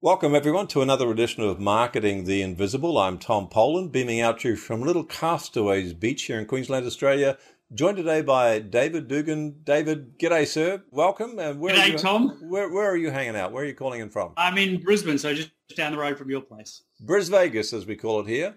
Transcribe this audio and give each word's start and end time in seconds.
Welcome, 0.00 0.32
everyone, 0.32 0.68
to 0.68 0.80
another 0.80 1.10
edition 1.10 1.42
of 1.42 1.58
Marketing 1.58 2.22
the 2.22 2.40
Invisible. 2.40 2.98
I'm 2.98 3.18
Tom 3.18 3.48
Poland, 3.48 3.90
beaming 3.90 4.20
out 4.20 4.38
to 4.40 4.50
you 4.50 4.56
from 4.56 4.80
Little 4.80 5.02
Castaways 5.02 5.92
Beach 5.92 6.22
here 6.22 6.38
in 6.38 6.46
Queensland, 6.46 6.86
Australia. 6.86 7.36
Joined 7.74 7.96
today 7.96 8.22
by 8.22 8.60
David 8.60 9.08
Dugan. 9.08 9.56
David, 9.64 10.16
g'day, 10.16 10.46
sir. 10.46 10.84
Welcome. 10.92 11.40
And 11.40 11.58
where 11.58 11.74
g'day, 11.74 11.90
you, 11.90 11.98
Tom. 11.98 12.28
Where, 12.48 12.72
where 12.72 12.88
are 12.88 12.96
you 12.96 13.10
hanging 13.10 13.34
out? 13.34 13.50
Where 13.50 13.64
are 13.64 13.66
you 13.66 13.74
calling 13.74 14.00
in 14.00 14.08
from? 14.08 14.34
I'm 14.36 14.56
in 14.56 14.80
Brisbane, 14.80 15.18
so 15.18 15.34
just 15.34 15.50
down 15.76 15.90
the 15.90 15.98
road 15.98 16.16
from 16.16 16.30
your 16.30 16.42
place. 16.42 16.84
Bris 17.00 17.28
Vegas, 17.28 17.72
as 17.72 17.84
we 17.84 17.96
call 17.96 18.20
it 18.20 18.28
here. 18.28 18.54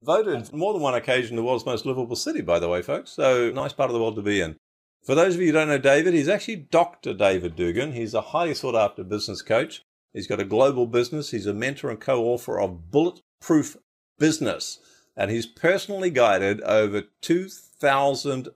Voted 0.00 0.52
more 0.52 0.72
than 0.72 0.82
one 0.82 0.94
occasion 0.94 1.34
the 1.34 1.42
world's 1.42 1.66
most 1.66 1.86
livable 1.86 2.14
city, 2.14 2.40
by 2.40 2.60
the 2.60 2.68
way, 2.68 2.82
folks. 2.82 3.10
So 3.10 3.50
nice 3.50 3.72
part 3.72 3.90
of 3.90 3.94
the 3.94 4.00
world 4.00 4.14
to 4.14 4.22
be 4.22 4.40
in. 4.40 4.54
For 5.02 5.16
those 5.16 5.34
of 5.34 5.40
you 5.40 5.48
who 5.48 5.54
don't 5.54 5.66
know 5.66 5.76
David, 5.76 6.14
he's 6.14 6.28
actually 6.28 6.68
Dr. 6.70 7.14
David 7.14 7.56
Dugan. 7.56 7.94
He's 7.94 8.14
a 8.14 8.20
highly 8.20 8.54
sought 8.54 8.76
after 8.76 9.02
business 9.02 9.42
coach 9.42 9.82
He's 10.14 10.28
got 10.28 10.40
a 10.40 10.44
global 10.44 10.86
business. 10.86 11.32
He's 11.32 11.46
a 11.46 11.52
mentor 11.52 11.90
and 11.90 12.00
co-author 12.00 12.58
of 12.60 12.90
Bulletproof 12.90 13.76
Business. 14.18 14.78
And 15.16 15.30
he's 15.30 15.44
personally 15.46 16.10
guided 16.10 16.60
over 16.62 17.02
2,000 17.20 18.48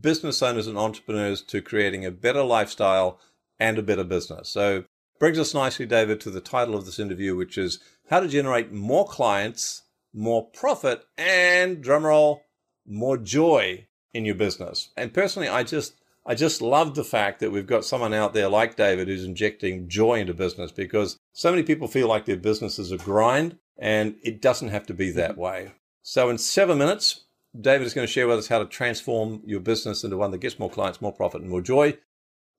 business 0.00 0.42
owners 0.42 0.66
and 0.66 0.78
entrepreneurs 0.78 1.42
to 1.42 1.62
creating 1.62 2.04
a 2.04 2.10
better 2.10 2.42
lifestyle 2.42 3.18
and 3.58 3.78
a 3.78 3.82
better 3.82 4.04
business. 4.04 4.50
So 4.50 4.84
brings 5.18 5.38
us 5.38 5.54
nicely, 5.54 5.86
David, 5.86 6.20
to 6.20 6.30
the 6.30 6.40
title 6.40 6.76
of 6.76 6.84
this 6.84 6.98
interview, 6.98 7.34
which 7.34 7.58
is 7.58 7.80
how 8.10 8.20
to 8.20 8.28
generate 8.28 8.70
more 8.70 9.06
clients, 9.06 9.82
more 10.14 10.46
profit, 10.50 11.04
and 11.16 11.82
drumroll, 11.82 12.40
more 12.86 13.16
joy 13.16 13.86
in 14.12 14.24
your 14.24 14.34
business. 14.34 14.90
And 14.96 15.12
personally, 15.12 15.48
I 15.48 15.62
just 15.62 15.94
I 16.28 16.34
just 16.34 16.60
love 16.60 16.94
the 16.94 17.04
fact 17.04 17.40
that 17.40 17.50
we've 17.50 17.66
got 17.66 17.86
someone 17.86 18.12
out 18.12 18.34
there 18.34 18.50
like 18.50 18.76
David 18.76 19.08
who's 19.08 19.24
injecting 19.24 19.88
joy 19.88 20.20
into 20.20 20.34
business 20.34 20.70
because 20.70 21.16
so 21.32 21.50
many 21.50 21.62
people 21.62 21.88
feel 21.88 22.06
like 22.06 22.26
their 22.26 22.36
business 22.36 22.78
is 22.78 22.92
a 22.92 22.98
grind 22.98 23.56
and 23.78 24.14
it 24.22 24.42
doesn't 24.42 24.68
have 24.68 24.84
to 24.88 24.94
be 24.94 25.10
that 25.12 25.32
mm-hmm. 25.32 25.40
way. 25.40 25.72
So 26.02 26.28
in 26.28 26.36
seven 26.36 26.76
minutes, 26.76 27.24
David 27.58 27.86
is 27.86 27.94
going 27.94 28.06
to 28.06 28.12
share 28.12 28.28
with 28.28 28.36
us 28.36 28.48
how 28.48 28.58
to 28.58 28.66
transform 28.66 29.40
your 29.46 29.60
business 29.60 30.04
into 30.04 30.18
one 30.18 30.30
that 30.32 30.42
gets 30.42 30.58
more 30.58 30.68
clients, 30.68 31.00
more 31.00 31.14
profit, 31.14 31.40
and 31.40 31.48
more 31.48 31.62
joy. 31.62 31.96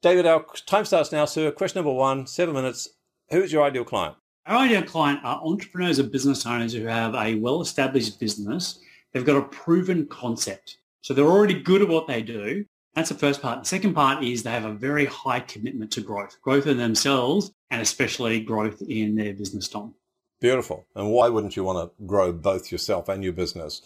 David, 0.02 0.26
our 0.26 0.44
time 0.66 0.86
starts 0.86 1.12
now, 1.12 1.26
sir. 1.26 1.52
Question 1.52 1.78
number 1.78 1.94
one, 1.94 2.26
seven 2.26 2.56
minutes. 2.56 2.90
Who 3.30 3.44
is 3.44 3.54
your 3.54 3.64
ideal 3.64 3.84
client? 3.84 4.16
Our 4.48 4.58
ideal 4.58 4.82
client 4.82 5.20
are 5.24 5.44
entrepreneurs 5.44 6.00
or 6.00 6.04
business 6.04 6.44
owners 6.44 6.74
who 6.74 6.86
have 6.86 7.14
a 7.14 7.36
well-established 7.36 8.20
business. 8.20 8.80
They've 9.14 9.24
got 9.24 9.38
a 9.38 9.44
proven 9.44 10.08
concept. 10.08 10.78
So 11.02 11.14
they're 11.14 11.26
already 11.26 11.62
good 11.62 11.84
at 11.84 11.88
what 11.88 12.08
they 12.08 12.24
do 12.24 12.66
that's 13.00 13.10
the 13.10 13.16
first 13.16 13.42
part. 13.42 13.64
The 13.64 13.68
second 13.68 13.94
part 13.94 14.24
is 14.24 14.44
they 14.44 14.52
have 14.52 14.66
a 14.66 14.74
very 14.74 15.06
high 15.06 15.40
commitment 15.40 15.92
to 15.92 16.02
growth, 16.02 16.38
growth 16.42 16.68
in 16.68 16.78
themselves 16.78 17.52
and 17.72 17.82
especially 17.82 18.42
growth 18.42 18.82
in 18.82 19.16
their 19.16 19.34
business, 19.34 19.68
Tom. 19.70 19.96
Beautiful. 20.42 20.86
And 20.96 21.12
why 21.12 21.30
wouldn't 21.30 21.56
you 21.56 21.64
want 21.64 21.90
to 21.90 22.06
grow 22.06 22.32
both 22.32 22.72
yourself 22.72 23.10
and 23.10 23.24
your 23.24 23.34
business? 23.34 23.82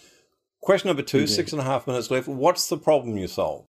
Question 0.61 0.88
number 0.88 1.03
two, 1.03 1.19
Indeed. 1.19 1.34
six 1.34 1.52
and 1.52 1.61
a 1.61 1.66
half 1.66 1.86
minutes 1.88 2.09
left. 2.09 2.28
What's 2.28 2.67
the 2.69 2.78
problem 2.78 3.17
you 3.17 3.28
solve? 3.28 3.67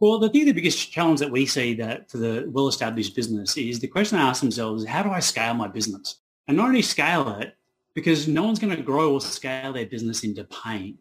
Well, 0.00 0.24
I 0.24 0.28
think 0.28 0.46
the 0.46 0.52
biggest 0.52 0.90
challenge 0.90 1.20
that 1.20 1.30
we 1.30 1.46
see 1.46 1.74
that 1.74 2.10
for 2.10 2.18
the 2.18 2.48
well-established 2.48 3.14
business 3.14 3.56
is 3.56 3.80
the 3.80 3.88
question 3.88 4.18
they 4.18 4.24
ask 4.24 4.40
themselves 4.40 4.82
is 4.82 4.88
how 4.88 5.02
do 5.02 5.10
I 5.10 5.20
scale 5.20 5.54
my 5.54 5.68
business? 5.68 6.18
And 6.48 6.56
not 6.56 6.68
only 6.68 6.82
scale 6.82 7.28
it, 7.40 7.56
because 7.94 8.26
no 8.26 8.42
one's 8.42 8.58
going 8.58 8.74
to 8.74 8.82
grow 8.82 9.12
or 9.12 9.20
scale 9.20 9.72
their 9.72 9.86
business 9.86 10.24
into 10.24 10.44
pain. 10.44 10.98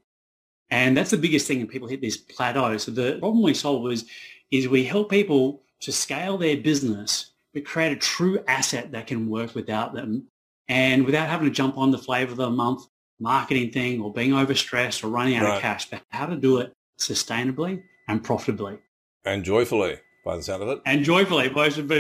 And 0.72 0.96
that's 0.96 1.12
the 1.12 1.18
biggest 1.18 1.48
thing 1.48 1.58
when 1.60 1.68
people 1.68 1.90
hit 1.90 2.02
this 2.02 2.18
plateau. 2.18 2.78
So 2.78 2.92
the 2.92 3.18
problem 3.20 3.44
we 3.44 3.54
solve 3.54 3.92
is, 3.92 4.06
is 4.52 4.68
we 4.68 4.86
help 4.86 5.10
people 5.10 5.62
to 5.82 5.92
scale 5.92 6.38
their 6.38 6.58
business, 6.58 7.32
but 7.54 7.66
create 7.66 7.92
a 7.92 7.98
true 7.98 8.40
asset 8.48 8.94
that 8.94 9.08
can 9.08 9.30
work 9.30 9.54
without 9.54 9.94
them 9.94 10.28
and 10.70 11.06
without 11.06 11.28
having 11.28 11.48
to 11.48 11.54
jump 11.54 11.78
on 11.78 11.92
the 11.92 11.98
flavor 11.98 12.32
of 12.32 12.38
the 12.38 12.50
month 12.50 12.86
marketing 13.20 13.72
thing 13.72 14.02
or 14.02 14.12
being 14.12 14.32
overstressed 14.32 15.04
or 15.04 15.08
running 15.08 15.36
out 15.36 15.44
right. 15.44 15.56
of 15.56 15.62
cash, 15.62 15.90
but 15.90 16.02
how 16.10 16.26
to 16.26 16.36
do 16.36 16.60
it 16.60 16.74
sustainably 16.98 17.84
and 18.08 18.24
profitably. 18.24 18.80
And 19.26 19.44
joyfully, 19.44 20.00
by 20.26 20.38
the 20.38 20.44
sound 20.44 20.64
of 20.64 20.70
it. 20.70 20.82
And 20.86 21.04
joyfully, 21.04 21.50
most 21.50 21.78
of 21.78 21.92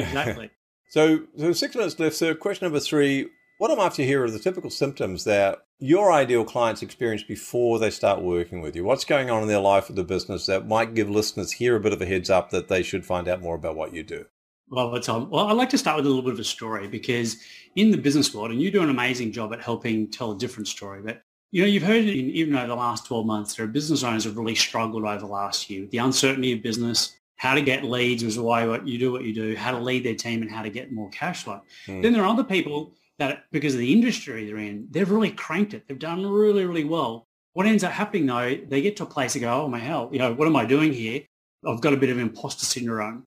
exactly. 0.04 0.50
so, 0.88 1.24
so 1.36 1.52
six 1.52 1.74
minutes 1.74 1.98
left. 1.98 2.16
So 2.16 2.34
question 2.34 2.64
number 2.64 2.80
three, 2.80 3.28
what 3.58 3.70
I'm 3.70 3.78
after 3.78 4.02
here 4.02 4.24
are 4.24 4.30
the 4.30 4.38
typical 4.38 4.70
symptoms 4.70 5.24
that 5.24 5.63
your 5.78 6.12
ideal 6.12 6.44
clients 6.44 6.82
experience 6.82 7.22
before 7.22 7.78
they 7.78 7.90
start 7.90 8.22
working 8.22 8.60
with 8.60 8.76
you. 8.76 8.84
What's 8.84 9.04
going 9.04 9.30
on 9.30 9.42
in 9.42 9.48
their 9.48 9.60
life 9.60 9.88
with 9.88 9.96
the 9.96 10.04
business 10.04 10.46
that 10.46 10.68
might 10.68 10.94
give 10.94 11.10
listeners 11.10 11.52
here 11.52 11.76
a 11.76 11.80
bit 11.80 11.92
of 11.92 12.00
a 12.00 12.06
heads 12.06 12.30
up 12.30 12.50
that 12.50 12.68
they 12.68 12.82
should 12.82 13.04
find 13.04 13.28
out 13.28 13.42
more 13.42 13.56
about 13.56 13.76
what 13.76 13.92
you 13.92 14.02
do? 14.02 14.26
Well, 14.68 14.98
Tom. 15.00 15.28
Well, 15.30 15.46
I'd 15.46 15.56
like 15.56 15.70
to 15.70 15.78
start 15.78 15.96
with 15.96 16.06
a 16.06 16.08
little 16.08 16.22
bit 16.22 16.32
of 16.32 16.40
a 16.40 16.44
story 16.44 16.88
because 16.88 17.36
in 17.76 17.90
the 17.90 17.98
business 17.98 18.34
world, 18.34 18.50
and 18.50 18.62
you 18.62 18.70
do 18.70 18.82
an 18.82 18.90
amazing 18.90 19.32
job 19.32 19.52
at 19.52 19.62
helping 19.62 20.10
tell 20.10 20.32
a 20.32 20.38
different 20.38 20.68
story, 20.68 21.02
but 21.02 21.22
you 21.50 21.60
know, 21.60 21.68
you've 21.68 21.84
heard 21.84 22.04
in, 22.04 22.08
even 22.08 22.56
over 22.56 22.66
the 22.66 22.74
last 22.74 23.06
12 23.06 23.26
months, 23.26 23.54
there 23.54 23.64
are 23.64 23.68
business 23.68 24.02
owners 24.02 24.24
have 24.24 24.36
really 24.36 24.56
struggled 24.56 25.04
over 25.04 25.20
the 25.20 25.26
last 25.26 25.70
year 25.70 25.82
with 25.82 25.90
the 25.90 25.98
uncertainty 25.98 26.52
of 26.52 26.62
business, 26.62 27.16
how 27.36 27.54
to 27.54 27.60
get 27.60 27.84
leads 27.84 28.24
was 28.24 28.38
why 28.38 28.66
what 28.66 28.88
you 28.88 28.98
do 28.98 29.12
what 29.12 29.22
you 29.22 29.34
do, 29.34 29.54
how 29.54 29.70
to 29.70 29.78
lead 29.78 30.04
their 30.04 30.14
team 30.14 30.42
and 30.42 30.50
how 30.50 30.62
to 30.62 30.70
get 30.70 30.92
more 30.92 31.10
cash 31.10 31.44
flow. 31.44 31.60
Mm. 31.86 32.02
Then 32.02 32.12
there 32.12 32.22
are 32.22 32.28
other 32.28 32.42
people 32.42 32.94
that 33.18 33.44
because 33.52 33.74
of 33.74 33.80
the 33.80 33.92
industry 33.92 34.46
they're 34.46 34.58
in, 34.58 34.88
they've 34.90 35.10
really 35.10 35.30
cranked 35.30 35.74
it. 35.74 35.86
They've 35.86 35.98
done 35.98 36.26
really, 36.26 36.64
really 36.64 36.84
well. 36.84 37.26
What 37.52 37.66
ends 37.66 37.84
up 37.84 37.92
happening 37.92 38.26
though, 38.26 38.56
they 38.68 38.82
get 38.82 38.96
to 38.96 39.04
a 39.04 39.06
place 39.06 39.34
and 39.34 39.42
go, 39.42 39.62
oh 39.62 39.68
my 39.68 39.78
hell, 39.78 40.08
you 40.12 40.18
know, 40.18 40.32
what 40.32 40.48
am 40.48 40.56
I 40.56 40.64
doing 40.64 40.92
here? 40.92 41.22
I've 41.66 41.80
got 41.80 41.92
a 41.92 41.96
bit 41.96 42.10
of 42.10 42.18
imposter 42.18 42.66
syndrome. 42.66 43.24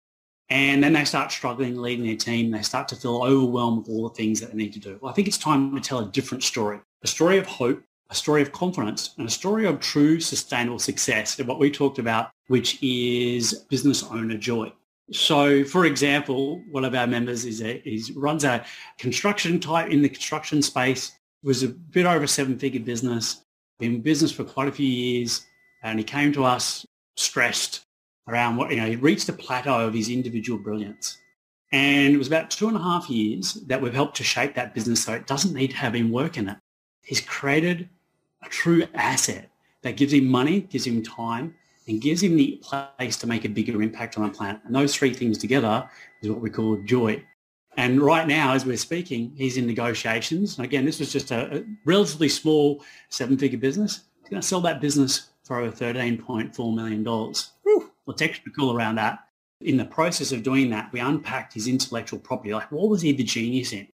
And 0.49 0.81
then 0.81 0.93
they 0.93 1.03
start 1.03 1.31
struggling 1.31 1.75
leading 1.75 2.05
their 2.05 2.15
team. 2.15 2.51
They 2.51 2.61
start 2.61 2.87
to 2.89 2.95
feel 2.95 3.21
overwhelmed 3.21 3.79
with 3.79 3.89
all 3.89 4.07
the 4.07 4.15
things 4.15 4.39
that 4.39 4.51
they 4.51 4.57
need 4.57 4.73
to 4.73 4.79
do. 4.79 4.97
Well, 5.01 5.11
I 5.11 5.13
think 5.13 5.27
it's 5.27 5.37
time 5.37 5.75
to 5.75 5.81
tell 5.81 5.99
a 5.99 6.05
different 6.05 6.43
story, 6.43 6.79
a 7.03 7.07
story 7.07 7.37
of 7.37 7.45
hope, 7.45 7.81
a 8.09 8.15
story 8.15 8.41
of 8.41 8.53
confidence, 8.53 9.13
and 9.17 9.27
a 9.27 9.31
story 9.31 9.65
of 9.65 9.81
true 9.81 10.21
sustainable 10.21 10.79
success, 10.79 11.37
And 11.37 11.47
what 11.47 11.59
we 11.59 11.69
talked 11.69 11.99
about, 11.99 12.29
which 12.47 12.81
is 12.81 13.65
business 13.69 14.03
owner 14.03 14.37
joy. 14.37 14.71
So, 15.11 15.63
for 15.63 15.85
example, 15.85 16.61
one 16.69 16.83
of 16.83 16.93
our 16.93 17.07
members 17.07 17.45
is, 17.45 17.61
a, 17.61 17.81
is 17.87 18.11
runs 18.11 18.43
a 18.43 18.65
construction 18.97 19.59
type 19.59 19.89
in 19.89 20.01
the 20.01 20.09
construction 20.09 20.61
space. 20.61 21.13
Was 21.43 21.63
a 21.63 21.69
bit 21.69 22.05
over 22.05 22.27
seven-figure 22.27 22.81
business. 22.81 23.43
Been 23.79 23.95
in 23.95 24.01
business 24.01 24.31
for 24.31 24.43
quite 24.43 24.67
a 24.67 24.71
few 24.71 24.87
years, 24.87 25.45
and 25.83 25.99
he 25.99 26.03
came 26.03 26.33
to 26.33 26.43
us 26.43 26.85
stressed 27.15 27.85
around 28.27 28.57
what 28.57 28.71
you 28.71 28.77
know. 28.77 28.87
He 28.87 28.95
reached 28.95 29.29
a 29.29 29.33
plateau 29.33 29.87
of 29.87 29.93
his 29.93 30.09
individual 30.09 30.59
brilliance, 30.59 31.19
and 31.71 32.13
it 32.13 32.17
was 32.17 32.27
about 32.27 32.49
two 32.49 32.67
and 32.67 32.75
a 32.75 32.81
half 32.81 33.07
years 33.09 33.53
that 33.67 33.79
we've 33.79 33.93
helped 33.93 34.17
to 34.17 34.23
shape 34.23 34.55
that 34.55 34.73
business 34.73 35.03
so 35.03 35.13
it 35.13 35.27
doesn't 35.27 35.53
need 35.53 35.69
to 35.69 35.77
have 35.77 35.93
him 35.93 36.11
work 36.11 36.37
in 36.37 36.49
it. 36.49 36.57
He's 37.03 37.21
created 37.21 37.87
a 38.43 38.49
true 38.49 38.83
asset 38.95 39.49
that 39.83 39.95
gives 39.95 40.13
him 40.13 40.25
money, 40.25 40.61
gives 40.61 40.87
him 40.87 41.03
time, 41.03 41.53
and 41.87 42.01
gives 42.01 42.21
him 42.21 42.35
the 42.35 42.61
place 42.63 43.17
to 43.17 43.27
make 43.27 43.45
a 43.45 43.49
bigger 43.49 43.81
impact 43.81 44.17
on 44.17 44.27
the 44.27 44.33
planet. 44.33 44.61
And 44.65 44.75
those 44.75 44.95
three 44.95 45.13
things 45.13 45.37
together 45.37 45.89
is 46.21 46.29
what 46.29 46.41
we 46.41 46.49
call 46.49 46.77
joy. 46.83 47.23
And 47.77 48.01
right 48.01 48.27
now, 48.27 48.53
as 48.53 48.65
we're 48.65 48.75
speaking, 48.75 49.31
he's 49.35 49.57
in 49.57 49.67
negotiations. 49.67 50.57
And 50.57 50.65
again, 50.65 50.83
this 50.83 50.99
was 50.99 51.11
just 51.11 51.31
a, 51.31 51.57
a 51.57 51.63
relatively 51.85 52.27
small 52.27 52.83
seven-figure 53.09 53.59
business. 53.59 54.01
He's 54.21 54.29
going 54.29 54.41
to 54.41 54.47
sell 54.47 54.61
that 54.61 54.81
business 54.81 55.29
for 55.43 55.59
over 55.59 55.75
$13.4 55.75 56.75
million. 56.75 57.03
Whew. 57.03 57.91
What's 58.05 58.21
extra 58.21 58.51
cool 58.51 58.75
around 58.75 58.95
that, 58.95 59.19
in 59.61 59.77
the 59.77 59.85
process 59.85 60.31
of 60.31 60.43
doing 60.43 60.69
that, 60.71 60.91
we 60.91 60.99
unpacked 60.99 61.53
his 61.53 61.67
intellectual 61.67 62.19
property. 62.19 62.53
Like, 62.53 62.71
what 62.71 62.89
was 62.89 63.01
he 63.01 63.11
the 63.11 63.23
genius 63.23 63.73
in? 63.73 63.87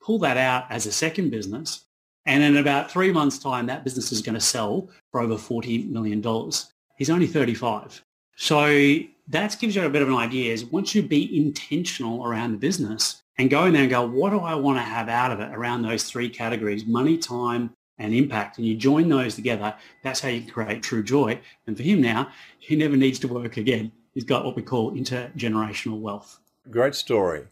Pull 0.00 0.18
that 0.20 0.36
out 0.36 0.66
as 0.70 0.86
a 0.86 0.92
second 0.92 1.30
business. 1.30 1.84
And 2.26 2.42
in 2.42 2.56
about 2.56 2.90
three 2.90 3.12
months' 3.12 3.38
time, 3.38 3.66
that 3.66 3.84
business 3.84 4.12
is 4.12 4.22
going 4.22 4.34
to 4.34 4.40
sell 4.40 4.88
for 5.10 5.20
over 5.20 5.34
$40 5.34 5.90
million. 5.90 6.22
He's 6.96 7.10
only 7.10 7.26
35. 7.26 8.02
So 8.36 8.98
that 9.28 9.56
gives 9.60 9.76
you 9.76 9.84
a 9.84 9.90
bit 9.90 10.02
of 10.02 10.08
an 10.08 10.14
idea 10.14 10.52
is 10.52 10.64
once 10.64 10.94
you 10.94 11.02
be 11.02 11.36
intentional 11.36 12.26
around 12.26 12.52
the 12.52 12.58
business 12.58 13.22
and 13.38 13.50
go 13.50 13.64
in 13.64 13.72
there 13.72 13.82
and 13.82 13.90
go, 13.90 14.06
what 14.06 14.30
do 14.30 14.40
I 14.40 14.54
want 14.54 14.78
to 14.78 14.82
have 14.82 15.08
out 15.08 15.32
of 15.32 15.40
it 15.40 15.52
around 15.52 15.82
those 15.82 16.04
three 16.04 16.28
categories, 16.28 16.86
money, 16.86 17.18
time, 17.18 17.70
and 17.98 18.12
impact, 18.12 18.58
and 18.58 18.66
you 18.66 18.76
join 18.76 19.08
those 19.08 19.34
together, 19.36 19.74
that's 20.02 20.20
how 20.20 20.28
you 20.28 20.50
create 20.50 20.82
true 20.82 21.02
joy. 21.02 21.40
And 21.66 21.76
for 21.76 21.82
him 21.82 22.00
now, 22.00 22.28
he 22.58 22.76
never 22.76 22.96
needs 22.96 23.18
to 23.20 23.28
work 23.28 23.56
again. 23.56 23.92
He's 24.12 24.24
got 24.24 24.44
what 24.44 24.56
we 24.56 24.62
call 24.62 24.92
intergenerational 24.92 26.00
wealth. 26.00 26.40
Great 26.70 26.94
story. 26.94 27.44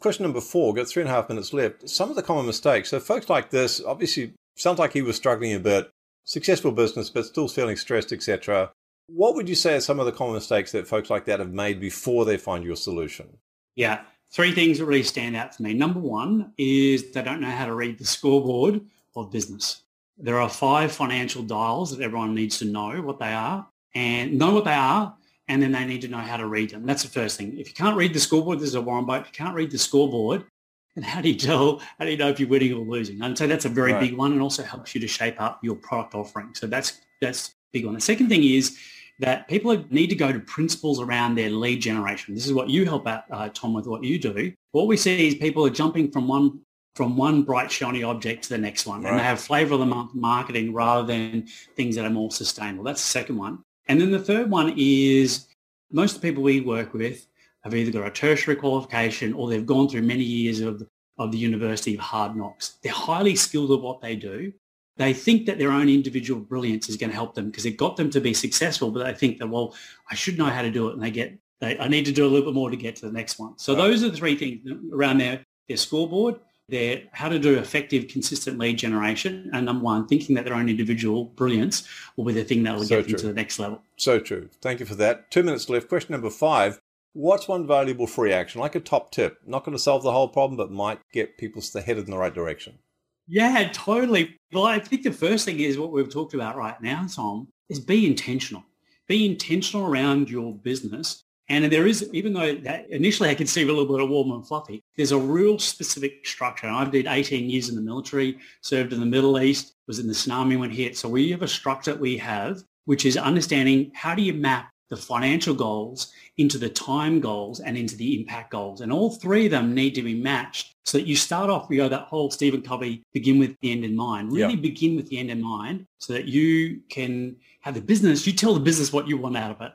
Question 0.00 0.24
number 0.24 0.40
four, 0.40 0.74
got 0.74 0.88
three 0.88 1.02
and 1.02 1.10
a 1.10 1.14
half 1.14 1.28
minutes 1.28 1.52
left. 1.52 1.88
Some 1.88 2.10
of 2.10 2.16
the 2.16 2.22
common 2.22 2.46
mistakes. 2.46 2.90
So 2.90 3.00
folks 3.00 3.30
like 3.30 3.50
this, 3.50 3.80
obviously, 3.84 4.34
sounds 4.56 4.78
like 4.78 4.92
he 4.92 5.02
was 5.02 5.16
struggling 5.16 5.54
a 5.54 5.60
bit, 5.60 5.90
successful 6.24 6.72
business, 6.72 7.08
but 7.10 7.26
still 7.26 7.48
feeling 7.48 7.76
stressed, 7.76 8.12
etc. 8.12 8.72
What 9.06 9.34
would 9.34 9.48
you 9.48 9.54
say 9.54 9.76
are 9.76 9.80
some 9.80 10.00
of 10.00 10.06
the 10.06 10.12
common 10.12 10.34
mistakes 10.34 10.72
that 10.72 10.86
folks 10.88 11.10
like 11.10 11.26
that 11.26 11.38
have 11.38 11.52
made 11.52 11.80
before 11.80 12.24
they 12.24 12.36
find 12.36 12.64
your 12.64 12.76
solution? 12.76 13.28
Yeah, 13.76 14.02
three 14.32 14.52
things 14.52 14.78
that 14.78 14.86
really 14.86 15.02
stand 15.02 15.36
out 15.36 15.54
for 15.54 15.62
me. 15.62 15.74
Number 15.74 16.00
one 16.00 16.52
is 16.56 17.10
they 17.12 17.22
don't 17.22 17.40
know 17.40 17.50
how 17.50 17.66
to 17.66 17.74
read 17.74 17.98
the 17.98 18.04
scoreboard 18.06 18.80
of 19.14 19.30
business. 19.30 19.82
There 20.16 20.40
are 20.40 20.48
five 20.48 20.92
financial 20.92 21.42
dials 21.42 21.90
that 21.96 22.02
everyone 22.02 22.34
needs 22.34 22.58
to 22.58 22.64
know 22.64 23.02
what 23.02 23.18
they 23.18 23.32
are 23.32 23.66
and 23.94 24.38
know 24.38 24.54
what 24.54 24.64
they 24.64 24.72
are, 24.74 25.14
and 25.48 25.62
then 25.62 25.72
they 25.72 25.84
need 25.84 26.00
to 26.02 26.08
know 26.08 26.18
how 26.18 26.36
to 26.36 26.46
read 26.46 26.70
them. 26.70 26.86
That's 26.86 27.02
the 27.02 27.08
first 27.08 27.36
thing. 27.36 27.58
If 27.58 27.68
you 27.68 27.74
can't 27.74 27.96
read 27.96 28.14
the 28.14 28.20
scoreboard, 28.20 28.60
this 28.60 28.68
is 28.68 28.74
a 28.74 28.80
Warren 28.80 29.04
Buffett. 29.04 29.28
If 29.28 29.38
you 29.38 29.44
can't 29.44 29.54
read 29.56 29.70
the 29.70 29.78
scoreboard, 29.78 30.44
And 30.96 31.04
how 31.04 31.20
do 31.20 31.28
you 31.28 31.34
tell, 31.34 31.80
how 31.98 32.04
do 32.04 32.10
you 32.12 32.16
know 32.16 32.28
if 32.28 32.38
you're 32.38 32.48
winning 32.48 32.72
or 32.72 32.84
losing? 32.84 33.20
And 33.20 33.36
so 33.36 33.48
that's 33.48 33.64
a 33.64 33.68
very 33.68 33.92
Right. 33.92 34.00
big 34.00 34.16
one 34.16 34.30
and 34.32 34.40
also 34.40 34.62
helps 34.62 34.94
you 34.94 35.00
to 35.00 35.08
shape 35.08 35.40
up 35.40 35.58
your 35.62 35.74
product 35.74 36.14
offering. 36.14 36.54
So 36.54 36.68
that's, 36.68 37.00
that's 37.20 37.48
a 37.48 37.52
big 37.72 37.84
one. 37.84 37.94
The 37.94 38.00
second 38.00 38.28
thing 38.28 38.44
is 38.44 38.78
that 39.20 39.48
people 39.48 39.84
need 39.90 40.08
to 40.08 40.16
go 40.16 40.32
to 40.32 40.40
principles 40.40 41.00
around 41.00 41.34
their 41.34 41.50
lead 41.50 41.80
generation. 41.80 42.34
This 42.34 42.46
is 42.46 42.52
what 42.52 42.68
you 42.68 42.84
help 42.84 43.06
out, 43.06 43.24
uh, 43.30 43.48
Tom, 43.54 43.72
with 43.72 43.86
what 43.86 44.02
you 44.02 44.18
do. 44.18 44.52
What 44.72 44.86
we 44.86 44.96
see 44.96 45.28
is 45.28 45.34
people 45.36 45.64
are 45.64 45.70
jumping 45.70 46.10
from 46.10 46.28
one 46.28 46.60
from 46.94 47.16
one 47.16 47.42
bright 47.42 47.72
shiny 47.72 48.04
object 48.04 48.44
to 48.44 48.50
the 48.50 48.58
next 48.58 48.86
one, 48.86 49.04
and 49.04 49.18
they 49.18 49.22
have 49.22 49.40
flavor 49.40 49.74
of 49.74 49.80
the 49.80 49.86
month 49.86 50.14
marketing 50.14 50.72
rather 50.72 51.04
than 51.04 51.44
things 51.74 51.96
that 51.96 52.04
are 52.04 52.10
more 52.10 52.30
sustainable. 52.30 52.84
That's 52.84 53.02
the 53.02 53.10
second 53.10 53.36
one. 53.36 53.64
And 53.88 54.00
then 54.00 54.12
the 54.12 54.18
third 54.20 54.48
one 54.48 54.74
is 54.76 55.46
most 55.90 56.14
of 56.14 56.22
the 56.22 56.28
people 56.28 56.44
we 56.44 56.60
work 56.60 56.94
with 56.94 57.26
have 57.64 57.74
either 57.74 57.90
got 57.90 58.06
a 58.06 58.10
tertiary 58.10 58.56
qualification 58.56 59.32
or 59.32 59.48
they've 59.48 59.66
gone 59.66 59.88
through 59.88 60.02
many 60.02 60.22
years 60.22 60.60
of, 60.60 60.86
of 61.18 61.32
the 61.32 61.38
University 61.38 61.94
of 61.94 62.00
Hard 62.00 62.36
Knocks. 62.36 62.78
They're 62.82 62.92
highly 62.92 63.34
skilled 63.34 63.72
at 63.72 63.80
what 63.80 64.00
they 64.00 64.14
do. 64.14 64.52
They 64.96 65.12
think 65.12 65.46
that 65.46 65.58
their 65.58 65.72
own 65.72 65.88
individual 65.88 66.40
brilliance 66.40 66.88
is 66.88 66.96
going 66.96 67.10
to 67.10 67.16
help 67.16 67.34
them 67.34 67.46
because 67.50 67.66
it 67.66 67.76
got 67.76 67.96
them 67.96 68.10
to 68.10 68.20
be 68.20 68.32
successful, 68.32 68.90
but 68.90 69.04
they 69.04 69.12
think 69.14 69.38
that, 69.38 69.48
well, 69.48 69.74
I 70.10 70.14
should 70.14 70.38
know 70.38 70.46
how 70.46 70.62
to 70.62 70.70
do 70.70 70.88
it. 70.88 70.94
And 70.94 71.02
they 71.02 71.10
get, 71.10 71.36
they, 71.60 71.78
I 71.78 71.88
need 71.88 72.04
to 72.06 72.12
do 72.12 72.24
a 72.24 72.28
little 72.28 72.46
bit 72.46 72.54
more 72.54 72.70
to 72.70 72.76
get 72.76 72.96
to 72.96 73.06
the 73.06 73.12
next 73.12 73.38
one. 73.38 73.58
So 73.58 73.74
Right. 73.74 73.82
those 73.82 74.04
are 74.04 74.10
the 74.10 74.16
three 74.16 74.36
things 74.36 74.60
around 74.92 75.18
their, 75.18 75.44
their 75.68 75.76
scoreboard, 75.76 76.38
their 76.68 77.02
how 77.12 77.28
to 77.28 77.38
do 77.38 77.58
effective, 77.58 78.06
consistent 78.08 78.58
lead 78.58 78.78
generation. 78.78 79.50
And 79.52 79.66
number 79.66 79.84
one, 79.84 80.06
thinking 80.06 80.36
that 80.36 80.44
their 80.44 80.54
own 80.54 80.68
individual 80.68 81.24
brilliance 81.24 81.88
will 82.16 82.24
be 82.24 82.32
the 82.32 82.44
thing 82.44 82.62
that 82.62 82.76
will 82.76 82.84
So 82.84 83.02
get 83.02 83.08
them 83.08 83.18
to 83.18 83.26
the 83.26 83.34
next 83.34 83.58
level. 83.58 83.82
So 83.96 84.20
true. 84.20 84.48
Thank 84.62 84.80
you 84.80 84.86
for 84.86 84.94
that. 84.94 85.30
Two 85.30 85.42
minutes 85.42 85.68
left. 85.68 85.88
Question 85.88 86.12
number 86.12 86.30
five. 86.30 86.78
What's 87.14 87.46
one 87.46 87.66
valuable 87.66 88.08
free 88.08 88.32
action, 88.32 88.60
like 88.60 88.74
a 88.74 88.80
top 88.80 89.12
tip? 89.12 89.38
Not 89.46 89.64
going 89.64 89.76
to 89.76 89.82
solve 89.82 90.02
the 90.02 90.10
whole 90.10 90.28
problem, 90.28 90.56
but 90.56 90.72
might 90.72 90.98
get 91.12 91.38
people 91.38 91.62
headed 91.74 92.06
in 92.06 92.10
the 92.10 92.18
right 92.18 92.34
direction. 92.34 92.78
Yeah, 93.26 93.68
totally. 93.72 94.38
Well, 94.52 94.64
I 94.66 94.78
think 94.78 95.02
the 95.02 95.12
first 95.12 95.44
thing 95.44 95.60
is 95.60 95.78
what 95.78 95.92
we've 95.92 96.12
talked 96.12 96.34
about 96.34 96.56
right 96.56 96.80
now, 96.82 97.06
Tom, 97.12 97.48
is 97.68 97.80
be 97.80 98.06
intentional. 98.06 98.62
Be 99.08 99.26
intentional 99.26 99.86
around 99.86 100.30
your 100.30 100.54
business. 100.54 101.24
And 101.48 101.70
there 101.70 101.86
is, 101.86 102.08
even 102.12 102.32
though 102.32 102.54
that 102.54 102.88
initially 102.88 103.28
I 103.28 103.34
could 103.34 103.48
see 103.48 103.62
a 103.62 103.66
little 103.66 103.86
bit 103.86 104.00
of 104.02 104.08
warm 104.08 104.30
and 104.32 104.46
fluffy, 104.46 104.82
there's 104.96 105.12
a 105.12 105.18
real 105.18 105.58
specific 105.58 106.26
structure. 106.26 106.66
And 106.66 106.76
I 106.76 106.84
did 106.84 107.06
18 107.06 107.50
years 107.50 107.68
in 107.68 107.76
the 107.76 107.82
military, 107.82 108.38
served 108.62 108.92
in 108.92 109.00
the 109.00 109.06
Middle 109.06 109.38
East, 109.38 109.74
was 109.86 109.98
in 109.98 110.06
the 110.06 110.14
tsunami 110.14 110.58
when 110.58 110.70
it 110.70 110.76
hit. 110.76 110.96
So 110.96 111.08
we 111.08 111.30
have 111.30 111.42
a 111.42 111.48
structure 111.48 111.92
that 111.92 112.00
we 112.00 112.16
have, 112.18 112.62
which 112.86 113.04
is 113.04 113.16
understanding 113.16 113.90
how 113.94 114.14
do 114.14 114.22
you 114.22 114.32
map 114.32 114.70
the 114.90 114.96
financial 114.96 115.54
goals 115.54 116.12
into 116.36 116.58
the 116.58 116.68
time 116.68 117.20
goals 117.20 117.60
and 117.60 117.76
into 117.76 117.96
the 117.96 118.20
impact 118.20 118.50
goals. 118.50 118.80
And 118.80 118.92
all 118.92 119.10
three 119.10 119.46
of 119.46 119.50
them 119.50 119.74
need 119.74 119.94
to 119.94 120.02
be 120.02 120.14
matched 120.14 120.74
so 120.84 120.98
that 120.98 121.06
you 121.06 121.16
start 121.16 121.50
off, 121.50 121.68
you 121.70 121.78
know, 121.78 121.88
that 121.88 122.02
whole 122.02 122.30
Stephen 122.30 122.62
Covey 122.62 123.02
begin 123.12 123.38
with 123.38 123.56
the 123.60 123.72
end 123.72 123.84
in 123.84 123.96
mind. 123.96 124.32
Really 124.32 124.54
Yeah. 124.54 124.60
begin 124.60 124.96
with 124.96 125.08
the 125.08 125.18
end 125.18 125.30
in 125.30 125.42
mind 125.42 125.86
so 125.98 126.12
that 126.12 126.26
you 126.26 126.80
can 126.90 127.36
have 127.60 127.74
the 127.74 127.80
business, 127.80 128.26
you 128.26 128.32
tell 128.32 128.54
the 128.54 128.60
business 128.60 128.92
what 128.92 129.08
you 129.08 129.16
want 129.16 129.36
out 129.36 129.50
of 129.50 129.60
it. 129.62 129.72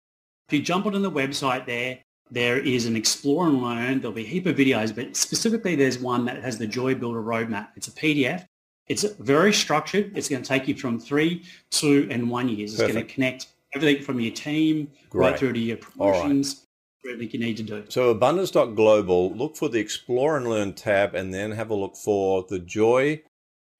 if 0.49 0.53
you 0.53 0.63
jump 0.63 0.87
onto 0.87 0.99
the 0.99 1.11
website 1.11 1.67
there, 1.67 1.99
there 2.31 2.59
is 2.59 2.87
an 2.87 2.95
explore 2.95 3.49
and 3.49 3.61
learn. 3.63 4.01
There'll 4.01 4.15
be 4.15 4.25
a 4.25 4.29
heap 4.29 4.47
of 4.47 4.57
videos, 4.57 4.95
but 4.95 5.17
specifically 5.17 5.75
there's 5.75 5.99
one 5.99 6.27
that 6.27 6.43
has 6.43 6.59
the 6.59 6.67
Joy 6.67 6.95
Builder 6.95 7.23
roadmap. 7.23 7.69
It's 7.75 7.89
a 7.89 7.93
PDF. 7.93 8.45
It's 8.91 9.05
very 9.05 9.53
structured. 9.53 10.11
It's 10.17 10.29
going 10.29 10.43
to 10.43 10.49
take 10.49 10.67
you 10.67 10.75
from 10.75 10.99
three, 10.99 11.45
two, 11.71 12.09
and 12.11 12.29
one 12.29 12.49
years. 12.49 12.73
It's 12.73 12.83
going 12.83 12.95
to 12.97 13.05
connect 13.05 13.47
everything 13.73 14.03
from 14.03 14.19
your 14.19 14.33
team 14.33 14.91
Great. 15.11 15.31
right 15.31 15.39
through 15.39 15.53
to 15.53 15.61
your 15.61 15.77
promotions, 15.77 16.67
everything 17.09 17.41
you 17.41 17.47
need 17.47 17.57
to 17.59 17.63
do. 17.63 17.85
So 17.89 18.11
abundance.global, 18.11 19.37
look 19.37 19.57
for 19.57 19.69
the 19.69 19.79
explore 19.79 20.37
and 20.37 20.49
learn 20.49 20.73
tab 20.73 21.15
and 21.15 21.33
then 21.33 21.53
have 21.53 21.71
a 21.71 21.75
look 21.75 21.95
for 21.95 22.45
the 22.49 22.59
joy. 22.59 23.23